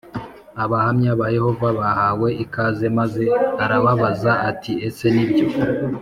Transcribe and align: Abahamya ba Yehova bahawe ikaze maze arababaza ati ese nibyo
Abahamya 0.63 1.11
ba 1.19 1.27
Yehova 1.35 1.67
bahawe 1.79 2.29
ikaze 2.43 2.85
maze 2.97 3.23
arababaza 3.63 4.31
ati 4.49 4.73
ese 4.87 5.05
nibyo 5.15 5.47